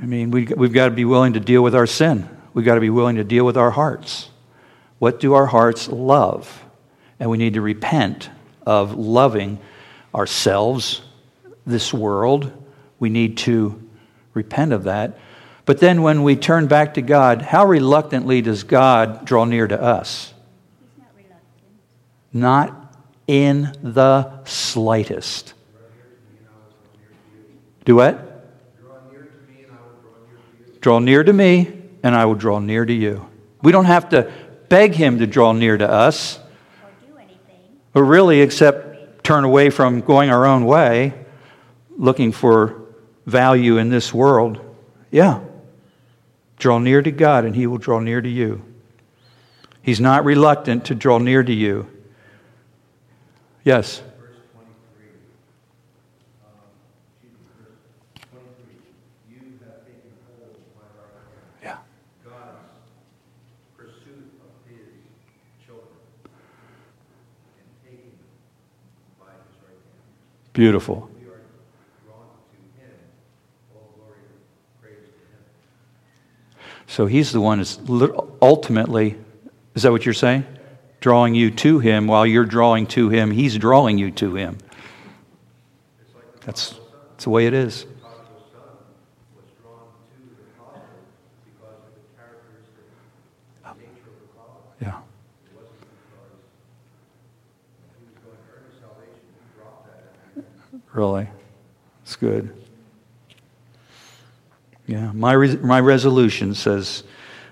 [0.00, 2.28] I mean, we, we've got to be willing to deal with our sin.
[2.54, 4.30] We've got to be willing to deal with our hearts.
[4.98, 6.64] What do our hearts love?
[7.20, 8.30] And we need to repent
[8.68, 9.58] of loving
[10.14, 11.00] ourselves,
[11.64, 12.52] this world.
[12.98, 13.82] We need to
[14.34, 15.18] repent of that.
[15.64, 19.80] But then when we turn back to God, how reluctantly does God draw near to
[19.80, 20.34] us?
[22.30, 22.94] Not, not
[23.26, 25.54] in the slightest.
[27.86, 28.24] Do what?
[30.82, 33.26] Draw near to me, and I will draw near to you.
[33.62, 34.30] We don't have to
[34.68, 36.38] beg Him to draw near to us,
[37.98, 41.12] or really, except turn away from going our own way,
[41.96, 42.80] looking for
[43.26, 44.60] value in this world.
[45.10, 45.40] Yeah.
[46.58, 48.62] Draw near to God, and He will draw near to you.
[49.82, 51.90] He's not reluctant to draw near to you.
[53.64, 54.00] Yes?
[70.58, 71.08] Beautiful.
[76.88, 77.78] So he's the one that's
[78.42, 79.16] ultimately,
[79.76, 80.44] is that what you're saying?
[80.98, 84.58] Drawing you to him while you're drawing to him, he's drawing you to him.
[86.40, 86.74] That's,
[87.12, 87.86] that's the way it is.
[94.82, 94.98] Yeah.
[100.98, 101.28] Really?
[102.02, 102.52] It's good.
[104.88, 107.04] Yeah, my, my resolution, says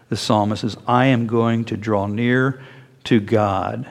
[0.09, 2.61] the psalmist, is I am going to draw near
[3.05, 3.89] to God.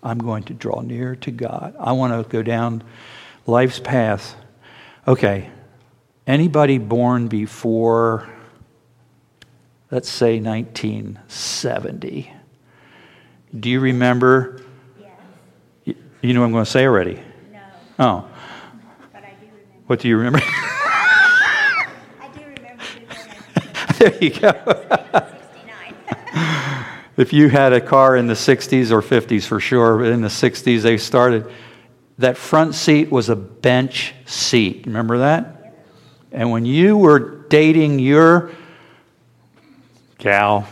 [0.00, 1.74] I'm going to draw near to God.
[1.76, 2.84] I want to go down
[3.46, 4.36] life's path.
[5.08, 5.50] Okay,
[6.28, 8.28] anybody born before,
[9.90, 12.32] let's say, 1970?
[13.58, 14.62] Do you remember?
[15.00, 15.96] Yes.
[16.22, 17.20] You know what I'm going to say already?
[17.52, 17.60] No.
[17.98, 18.28] Oh.
[19.12, 19.71] But I do remember.
[19.86, 20.40] What do you remember?
[20.44, 22.84] I do remember
[23.98, 25.26] there you go.
[27.16, 30.28] if you had a car in the 60s or 50s for sure, but in the
[30.28, 31.50] 60s they started,
[32.18, 34.86] that front seat was a bench seat.
[34.86, 35.74] Remember that?
[36.30, 38.52] And when you were dating your
[40.18, 40.66] gal,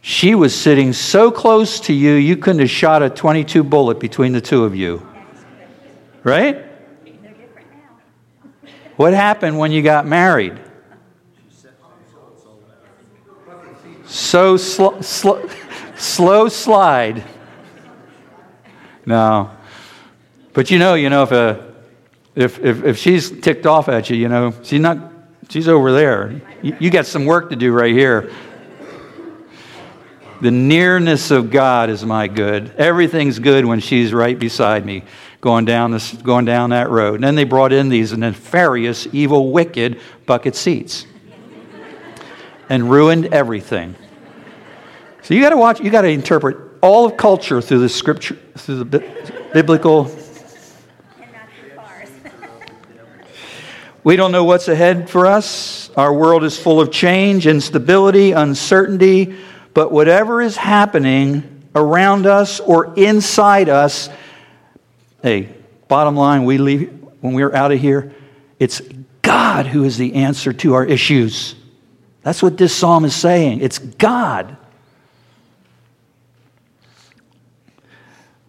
[0.00, 4.32] she was sitting so close to you, you couldn't have shot a 22 bullet between
[4.32, 5.06] the two of you.
[6.24, 6.65] Right?
[8.96, 10.58] What happened when you got married?
[14.06, 15.46] So sl- sl-
[15.96, 17.24] slow slide.
[19.04, 19.50] No.
[20.54, 21.74] But you know, you know, if, a,
[22.34, 25.12] if, if, if she's ticked off at you, you know, she's not,
[25.50, 26.40] she's over there.
[26.62, 28.32] You, you got some work to do right here.
[30.40, 32.74] The nearness of God is my good.
[32.76, 35.02] Everything's good when she's right beside me
[35.40, 37.16] going down, this, going down that road.
[37.16, 41.06] And then they brought in these nefarious, evil, wicked bucket seats
[42.68, 43.94] and ruined everything.
[45.22, 48.36] So you got to watch, you got to interpret all of culture through the scripture,
[48.56, 49.00] through the
[49.52, 50.10] biblical.
[54.04, 55.90] We don't know what's ahead for us.
[55.96, 59.34] Our world is full of change, instability, uncertainty.
[59.74, 64.08] But whatever is happening around us or inside us,
[65.26, 65.52] hey,
[65.88, 66.88] bottom line, we leave
[67.20, 68.14] when we're out of here,
[68.60, 68.80] it's
[69.22, 71.56] God who is the answer to our issues.
[72.22, 73.60] That's what this psalm is saying.
[73.60, 74.56] It's God.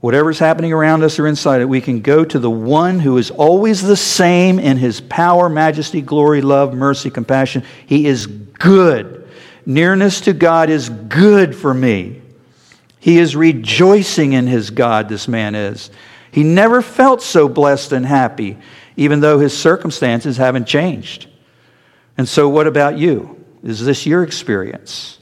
[0.01, 3.31] Whatever's happening around us or inside it, we can go to the one who is
[3.31, 7.63] always the same in his power, majesty, glory, love, mercy, compassion.
[7.87, 9.27] He is good.
[9.65, 12.21] Nearness to God is good for me.
[12.99, 15.89] He is rejoicing in his God, this man is.
[16.31, 18.57] He never felt so blessed and happy,
[18.95, 21.27] even though his circumstances haven't changed.
[22.17, 23.45] And so, what about you?
[23.63, 25.19] Is this your experience?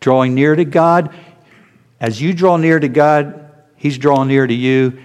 [0.00, 1.14] Drawing near to God?
[2.00, 5.00] As you draw near to God, He's drawing near to you.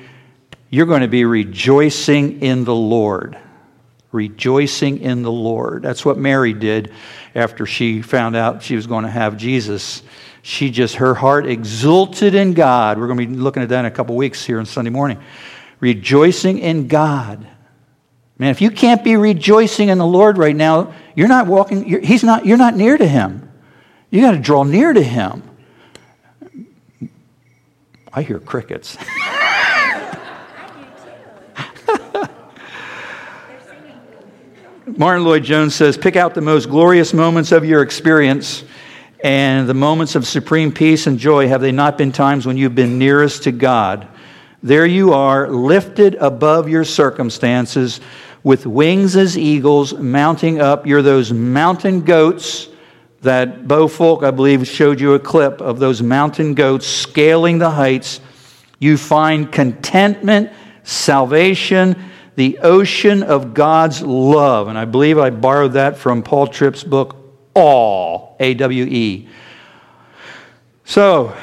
[0.70, 3.38] You're going to be rejoicing in the Lord.
[4.12, 5.82] Rejoicing in the Lord.
[5.82, 6.92] That's what Mary did
[7.34, 10.04] after she found out she was going to have Jesus.
[10.48, 13.00] She just, her heart exulted in God.
[13.00, 15.20] We're going to be looking at that in a couple weeks here on Sunday morning.
[15.80, 17.48] Rejoicing in God.
[18.38, 22.00] Man, if you can't be rejoicing in the Lord right now, you're not walking, you're,
[22.00, 23.52] he's not, you're not near to Him.
[24.12, 25.42] You got to draw near to Him.
[28.14, 29.00] I hear crickets.
[34.96, 38.64] Martyn Lloyd-Jones says, pick out the most glorious moments of your experience
[39.26, 41.48] and the moments of supreme peace and joy.
[41.48, 44.08] Have they not been times when you've been nearest to God?
[44.62, 48.00] There you are, lifted above your circumstances
[48.44, 50.86] with wings as eagles, mounting up.
[50.86, 52.70] You're those mountain goats
[53.22, 57.72] that Bo Folk, I believe, showed you a clip of those mountain goats scaling the
[57.72, 58.22] heights.
[58.78, 60.52] You find contentment,
[60.84, 61.96] salvation,
[62.36, 64.68] the ocean of God's love.
[64.68, 67.16] And I believe I borrowed that from Paul Tripp's book,
[67.56, 69.28] Awe, A W E.
[70.84, 71.36] So,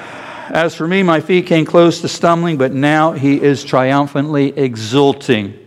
[0.49, 5.59] as for me, my feet came close to stumbling, but now he is triumphantly exulting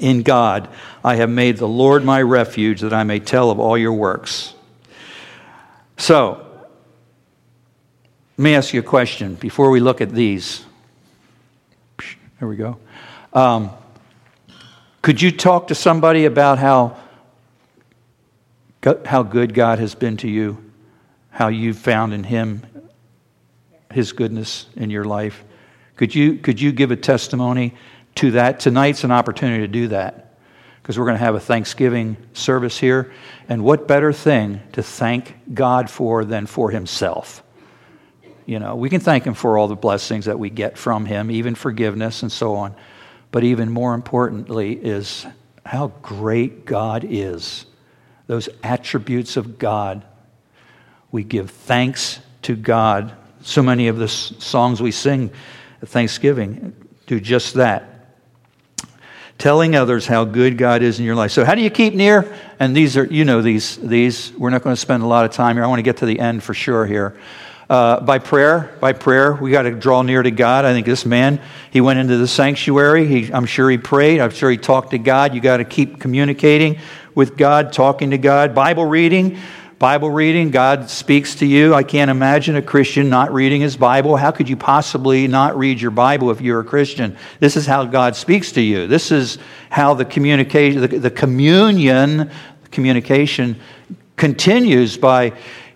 [0.00, 0.68] in God.
[1.04, 4.54] I have made the Lord my refuge that I may tell of all your works.
[5.96, 6.46] So,
[8.38, 10.64] let me ask you a question before we look at these.
[12.38, 12.78] There we go.
[13.32, 13.70] Um,
[15.00, 16.96] could you talk to somebody about how,
[19.06, 20.70] how good God has been to you?
[21.30, 22.62] How you've found in Him
[23.90, 25.44] His goodness in your life?
[25.96, 27.74] Could you, could you give a testimony
[28.16, 28.60] to that.
[28.60, 30.34] Tonight's an opportunity to do that
[30.82, 33.12] because we're going to have a Thanksgiving service here.
[33.48, 37.42] And what better thing to thank God for than for Himself?
[38.44, 41.30] You know, we can thank Him for all the blessings that we get from Him,
[41.30, 42.74] even forgiveness and so on.
[43.30, 45.26] But even more importantly, is
[45.64, 47.66] how great God is.
[48.32, 50.02] Those attributes of God.
[51.10, 53.12] We give thanks to God.
[53.42, 55.30] So many of the songs we sing
[55.82, 56.74] at Thanksgiving
[57.04, 58.16] do just that.
[59.36, 61.30] Telling others how good God is in your life.
[61.30, 62.34] So, how do you keep near?
[62.58, 64.32] And these are, you know, these, these.
[64.32, 65.64] We're not going to spend a lot of time here.
[65.64, 67.14] I want to get to the end for sure here.
[67.68, 70.64] Uh, by prayer, by prayer, we got to draw near to God.
[70.64, 71.38] I think this man,
[71.70, 73.06] he went into the sanctuary.
[73.06, 74.20] He, I'm sure he prayed.
[74.20, 75.34] I'm sure he talked to God.
[75.34, 76.78] You got to keep communicating
[77.14, 78.54] with God, talking to God.
[78.54, 79.38] Bible reading,
[79.78, 80.50] Bible reading.
[80.50, 81.74] God speaks to you.
[81.74, 84.16] I can't imagine a Christian not reading his Bible.
[84.16, 87.16] How could you possibly not read your Bible if you're a Christian?
[87.40, 88.86] This is how God speaks to you.
[88.86, 89.38] This is
[89.70, 92.30] how the communication, the, the communion,
[92.70, 93.60] communication
[94.16, 95.32] continues by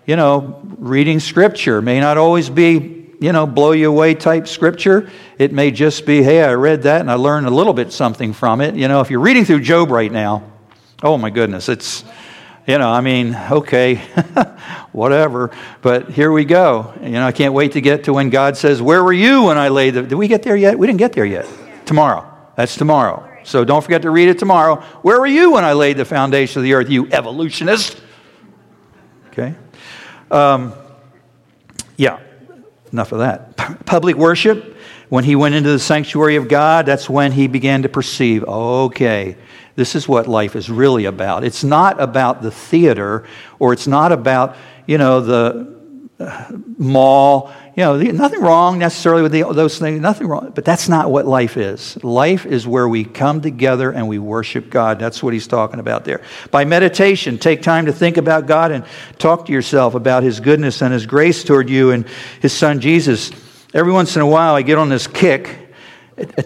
[0.07, 5.09] you know, reading scripture may not always be, you know, blow you away type scripture.
[5.37, 8.31] It may just be, hey, I read that and I learned a little bit something
[8.31, 8.75] from it.
[8.75, 10.49] You know, if you're reading through Job right now,
[11.03, 12.03] oh my goodness, it's,
[12.65, 13.95] you know, I mean, okay,
[14.91, 15.51] whatever.
[15.81, 16.93] But here we go.
[17.01, 19.57] You know, I can't wait to get to when God says, Where were you when
[19.57, 20.03] I laid the.
[20.03, 20.77] Did we get there yet?
[20.77, 21.47] We didn't get there yet.
[21.85, 22.33] Tomorrow.
[22.55, 23.27] That's tomorrow.
[23.43, 24.81] So don't forget to read it tomorrow.
[25.03, 28.01] Where were you when I laid the foundation of the earth, you evolutionist?
[29.27, 29.55] Okay.
[30.29, 30.73] Um,
[31.95, 32.19] yeah,
[32.91, 33.55] enough of that.
[33.85, 34.76] Public worship,
[35.09, 39.37] when he went into the sanctuary of God, that's when he began to perceive okay,
[39.75, 41.43] this is what life is really about.
[41.43, 43.25] It's not about the theater
[43.59, 44.55] or it's not about,
[44.85, 45.77] you know, the
[46.19, 50.89] uh, mall you know, nothing wrong necessarily with the, those things, nothing wrong, but that's
[50.89, 52.03] not what life is.
[52.03, 54.97] Life is where we come together and we worship God.
[54.97, 56.21] That's what he's talking about there.
[56.49, 58.83] By meditation, take time to think about God and
[59.19, 62.07] talk to yourself about his goodness and his grace toward you and
[62.41, 63.29] his son Jesus.
[63.73, 65.73] Every once in a while, I get on this kick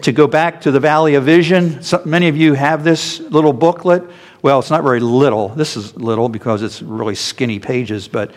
[0.00, 1.80] to go back to the Valley of Vision.
[1.80, 4.02] So many of you have this little booklet.
[4.42, 5.48] Well, it's not very little.
[5.50, 8.34] This is little because it's really skinny pages, but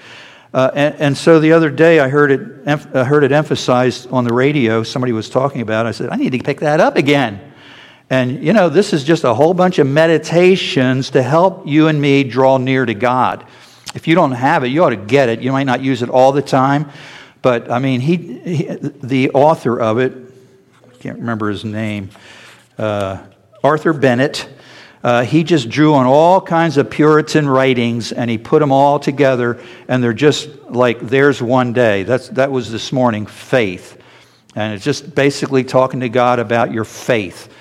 [0.53, 4.23] uh, and, and, so the other day I heard it, I heard it emphasized on
[4.23, 4.83] the radio.
[4.83, 5.89] Somebody was talking about it.
[5.89, 7.53] I said, I need to pick that up again.
[8.09, 11.99] And, you know, this is just a whole bunch of meditations to help you and
[11.99, 13.45] me draw near to God.
[13.95, 15.41] If you don't have it, you ought to get it.
[15.41, 16.89] You might not use it all the time.
[17.45, 20.13] But, I mean, he, he the author of it,
[20.83, 22.09] I can't remember his name,
[22.79, 23.19] uh,
[23.63, 24.49] Arthur Bennett
[25.05, 28.97] uh, he just drew on all kinds of Puritan writings and he put them all
[28.97, 32.01] together, and they're just like there's one day.
[32.01, 34.01] That's, that was this morning, faith.
[34.55, 37.53] And it's just basically talking to God about your faith.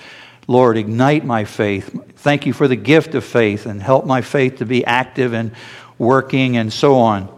[0.47, 1.95] Lord, ignite my faith.
[2.17, 5.53] Thank you for the gift of faith and help my faith to be active and
[5.99, 7.29] working and so on.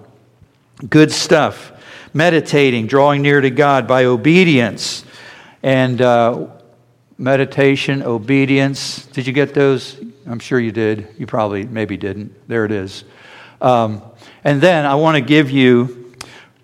[0.89, 1.73] Good stuff.
[2.17, 5.05] Meditating, drawing near to God by obedience.
[5.63, 6.47] And uh,
[7.19, 9.05] meditation, obedience.
[9.05, 10.01] Did you get those?
[10.25, 11.09] I'm sure you did.
[11.19, 12.49] You probably maybe didn't.
[12.49, 13.05] There it is.
[13.61, 14.01] Um,
[14.45, 16.15] and then I want to give you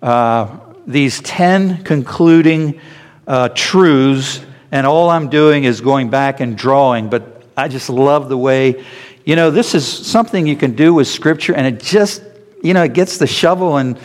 [0.01, 2.81] uh, these 10 concluding
[3.27, 8.27] uh, truths, and all I'm doing is going back and drawing, but I just love
[8.27, 8.83] the way,
[9.23, 12.23] you know, this is something you can do with Scripture, and it just,
[12.63, 13.99] you know, it gets the shovel and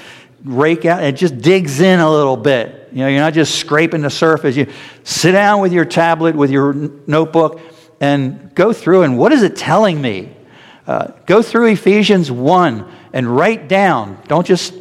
[0.45, 2.89] rake out, it just digs in a little bit.
[2.93, 4.57] You know, you're not just scraping the surface.
[4.57, 4.67] You
[5.05, 6.73] sit down with your tablet, with your
[7.07, 7.61] notebook,
[8.01, 10.35] and go through and what is it telling me?
[10.87, 14.19] Uh, go through Ephesians 1 and write down.
[14.27, 14.73] Don't just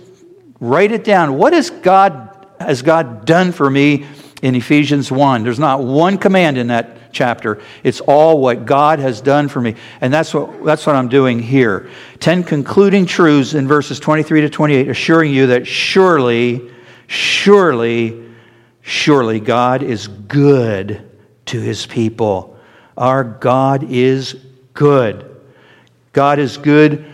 [0.60, 1.38] write it down.
[1.38, 4.06] What has God, has God done for me
[4.42, 5.44] in Ephesians 1?
[5.44, 7.62] There's not one command in that chapter.
[7.84, 9.76] It's all what God has done for me.
[10.02, 11.90] And that's what, that's what I'm doing here.
[12.20, 16.72] Ten concluding truths in verses 23 to 28, assuring you that surely
[17.08, 18.22] Surely,
[18.82, 21.10] surely God is good
[21.46, 22.60] to his people.
[22.98, 24.36] Our God is
[24.74, 25.38] good.
[26.12, 27.06] God is good.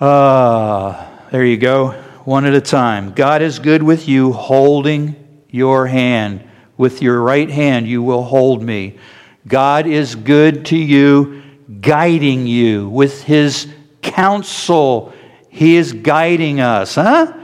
[0.00, 1.92] Ah, uh, there you go.
[2.24, 3.14] One at a time.
[3.14, 5.16] God is good with you, holding
[5.50, 6.47] your hand.
[6.78, 8.98] With your right hand, you will hold me.
[9.46, 11.42] God is good to you,
[11.80, 13.68] guiding you with his
[14.00, 15.12] counsel.
[15.50, 17.34] He is guiding us, huh?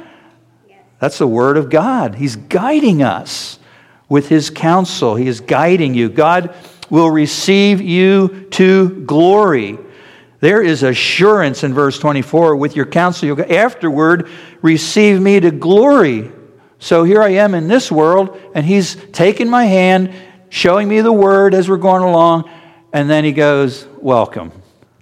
[0.98, 2.14] That's the Word of God.
[2.14, 3.58] He's guiding us
[4.08, 6.08] with His counsel, He is guiding you.
[6.08, 6.54] God
[6.90, 9.78] will receive you to glory.
[10.40, 14.28] There is assurance in verse 24 with your counsel, you'll afterward
[14.62, 16.30] receive me to glory.
[16.84, 20.12] So here I am in this world, and He's taking my hand,
[20.50, 22.50] showing me the word as we're going along,
[22.92, 24.52] and then he goes, Welcome.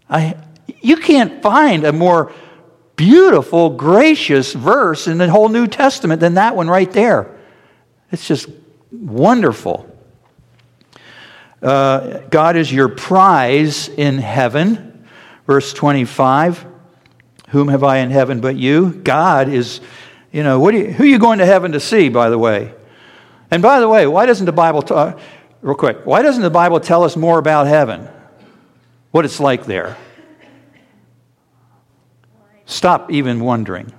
[0.09, 0.37] I,
[0.81, 2.31] you can't find a more
[2.95, 7.37] beautiful, gracious verse in the whole New Testament than that one right there.
[8.13, 8.49] It's just
[8.93, 9.85] wonderful.
[11.61, 15.05] Uh, God is your prize in heaven.
[15.49, 16.65] Verse 25
[17.49, 18.93] Whom have I in heaven but you?
[18.93, 19.81] God is,
[20.33, 22.75] you know, you, who are you going to heaven to see, by the way?
[23.51, 25.21] And by the way, why doesn't the Bible, talk,
[25.61, 28.09] real quick, why doesn't the Bible tell us more about heaven?
[29.11, 29.97] What it's like there?
[32.65, 33.93] Stop even wondering.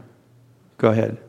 [0.79, 1.19] Go ahead.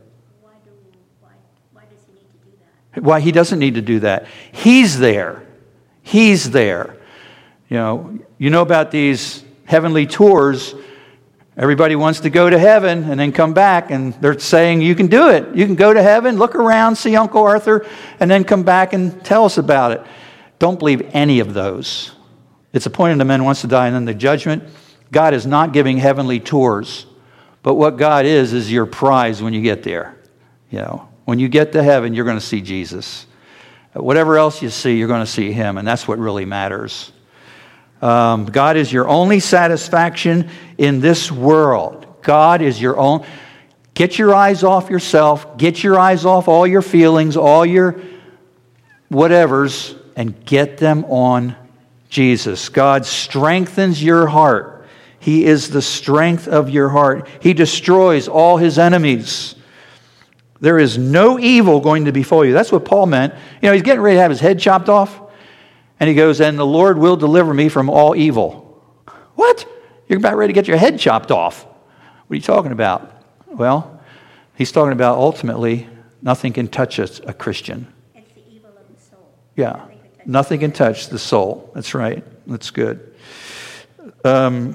[0.40, 2.57] Why does he need to do
[2.94, 3.02] that?
[3.02, 4.26] Why he doesn't need to do that.
[4.52, 5.42] He's there.
[6.02, 6.96] He's there.
[7.68, 10.74] You know, you know about these heavenly tours.
[11.57, 15.07] Everybody wants to go to heaven and then come back, and they're saying you can
[15.07, 15.55] do it.
[15.55, 17.86] You can go to heaven, look around, see Uncle Arthur,
[18.18, 20.02] and then come back and tell us about it.
[20.59, 22.12] Don't believe any of those.
[22.72, 24.64] It's appointed to men once to die and then the judgment.
[25.12, 27.07] God is not giving heavenly tours.
[27.64, 30.18] But what God is, is your prize when you get there.
[30.70, 33.26] You know, when you get to heaven, you're going to see Jesus.
[33.94, 37.11] Whatever else you see, you're going to see Him, and that's what really matters.
[38.03, 42.07] Um, God is your only satisfaction in this world.
[42.22, 43.24] God is your own.
[43.95, 48.01] Get your eyes off yourself, get your eyes off all your feelings, all your
[49.11, 51.55] whatevers, and get them on
[52.09, 52.68] Jesus.
[52.68, 54.86] God strengthens your heart.
[55.20, 57.28] He is the strength of your heart.
[57.40, 59.55] He destroys all his enemies.
[60.61, 62.53] There is no evil going to befall you.
[62.53, 63.34] That's what Paul meant.
[63.62, 65.20] You know, he's getting ready to have his head chopped off.
[66.01, 68.82] And he goes, And the Lord will deliver me from all evil.
[69.34, 69.66] What?
[70.09, 71.64] You're about ready to get your head chopped off.
[71.64, 73.11] What are you talking about?
[73.47, 74.01] Well,
[74.55, 75.88] he's talking about ultimately
[76.22, 77.92] nothing can touch a, a Christian.
[78.14, 79.32] It's the evil of the soul.
[79.57, 79.86] Yeah.
[80.26, 81.70] Nothing can touch the soul.
[81.74, 82.24] That's right.
[82.47, 83.14] That's good.
[84.24, 84.74] Um,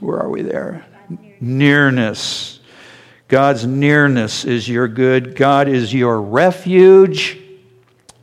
[0.00, 0.84] where are we there?
[1.40, 2.60] Nearness.
[3.28, 5.36] God's nearness is your good.
[5.36, 7.38] God is your refuge.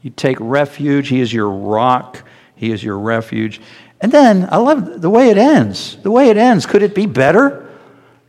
[0.02, 1.08] You take refuge.
[1.08, 2.24] He is your rock.
[2.56, 3.62] He is your refuge.
[4.00, 5.98] And then I love the way it ends.
[5.98, 6.66] The way it ends.
[6.66, 7.70] Could it be better?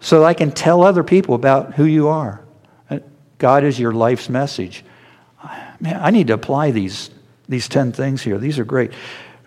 [0.00, 2.42] So I can tell other people about who you are.
[2.90, 2.98] Uh,
[3.38, 4.84] God is your life's message.
[5.80, 7.10] Man, I need to apply these,
[7.48, 8.38] these 10 things here.
[8.38, 8.92] These are great.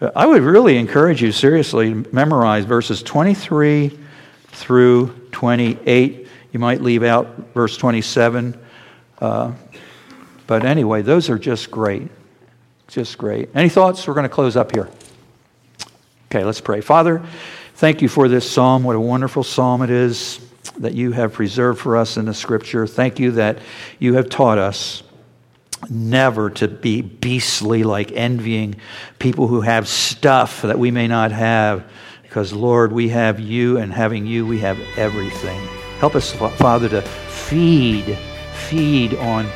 [0.01, 3.97] I would really encourage you, seriously, to memorize verses 23
[4.49, 6.28] through 28.
[6.51, 8.59] You might leave out verse 27.
[9.19, 9.53] Uh,
[10.48, 12.10] but anyway, those are just great.
[12.88, 13.50] Just great.
[13.56, 14.08] Any thoughts?
[14.08, 14.89] We're going to close up here.
[16.30, 16.82] Okay, let's pray.
[16.82, 17.24] Father,
[17.76, 18.84] thank you for this psalm.
[18.84, 20.39] What a wonderful psalm it is
[20.78, 22.86] that you have preserved for us in the scripture.
[22.86, 23.60] Thank you that
[24.00, 25.04] you have taught us
[25.89, 28.76] never to be beastly, like envying
[29.20, 31.89] people who have stuff that we may not have.
[32.24, 35.60] Because, Lord, we have you, and having you, we have everything.
[36.00, 38.18] Help us, Father, to feed,
[38.68, 39.50] feed on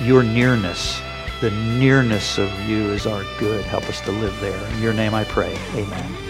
[0.00, 1.00] your nearness.
[1.40, 3.64] The nearness of you is our good.
[3.64, 4.66] Help us to live there.
[4.72, 5.56] In your name I pray.
[5.74, 6.27] Amen.